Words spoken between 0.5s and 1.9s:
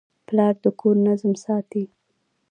د کور نظم ساتي.